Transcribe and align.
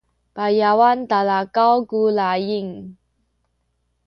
payawan 0.35 0.99
talakaw 1.09 1.75
ku 1.89 1.99
laying 2.17 2.69